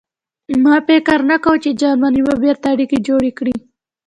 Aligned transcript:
ما 0.63 0.75
فکر 0.87 1.17
نه 1.29 1.37
کاوه 1.43 1.61
چې 1.63 1.71
جرمني 1.81 2.21
به 2.27 2.35
بېرته 2.43 2.65
اړیکې 2.73 2.97
جوړې 3.07 3.31
کړي 3.37 3.55